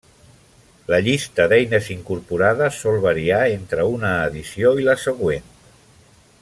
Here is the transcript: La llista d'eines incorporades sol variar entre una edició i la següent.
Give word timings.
La 0.91 0.97
llista 1.07 1.45
d'eines 1.51 1.89
incorporades 1.97 2.81
sol 2.85 2.99
variar 3.05 3.43
entre 3.59 3.87
una 3.99 4.15
edició 4.31 4.77
i 4.85 4.89
la 4.93 5.01
següent. 5.07 5.51